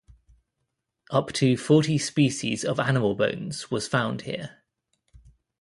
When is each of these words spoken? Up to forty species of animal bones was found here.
Up 1.11 1.31
to 1.33 1.55
forty 1.55 1.99
species 1.99 2.65
of 2.65 2.79
animal 2.79 3.13
bones 3.13 3.69
was 3.69 3.87
found 3.87 4.21
here. 4.23 4.63